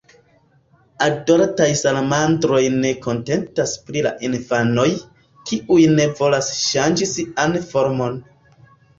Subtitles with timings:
[1.07, 4.85] Adoltaj salamandroj ne kontentas pri la infanoj,
[5.51, 8.17] kiuj ne volas ŝanĝi sian formon.